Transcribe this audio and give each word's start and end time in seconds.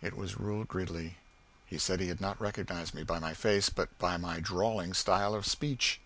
It 0.00 0.16
was 0.16 0.38
Reuel 0.38 0.62
Gridley. 0.62 1.16
He 1.66 1.78
said 1.78 1.98
he 1.98 2.06
had 2.06 2.20
not 2.20 2.40
recognized 2.40 2.94
me 2.94 3.02
by 3.02 3.18
my 3.18 3.34
face 3.34 3.70
but 3.70 3.98
by 3.98 4.16
my 4.16 4.38
drawling 4.38 4.94
style 4.94 5.34
of 5.34 5.44
speech. 5.48 6.00